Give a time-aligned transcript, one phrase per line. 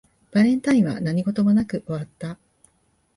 [0.31, 2.39] バレンタインは何事もなく終わった